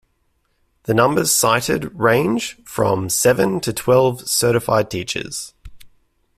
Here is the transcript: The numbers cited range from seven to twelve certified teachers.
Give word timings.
The 0.85 0.95
numbers 0.95 1.31
cited 1.31 1.93
range 1.93 2.57
from 2.65 3.07
seven 3.07 3.59
to 3.59 3.71
twelve 3.71 4.27
certified 4.27 4.89
teachers. 4.89 5.53